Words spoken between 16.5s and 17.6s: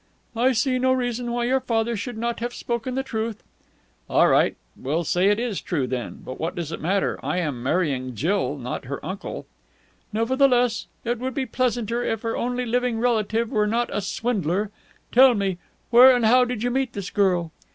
you meet this girl?"